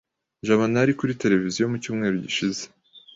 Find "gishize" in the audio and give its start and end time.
2.25-2.63